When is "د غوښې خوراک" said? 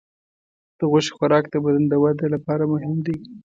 0.77-1.45